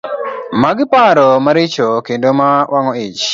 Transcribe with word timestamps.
Magi 0.61 0.85
paro 0.91 1.27
maricho 1.45 1.87
kendo 2.05 2.29
ma 2.39 2.49
wang'o 2.71 2.93
ich. 3.07 3.23